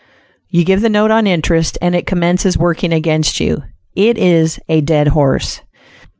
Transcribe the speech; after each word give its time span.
You 0.49 0.65
give 0.65 0.81
the 0.81 0.89
note 0.89 1.11
on 1.11 1.27
interest 1.27 1.77
and 1.79 1.93
it 1.93 2.07
commences 2.07 2.57
working 2.57 2.91
against 2.91 3.39
you; 3.39 3.61
"it 3.95 4.17
is 4.17 4.59
a 4.67 4.81
dead 4.81 5.09
horse." 5.09 5.61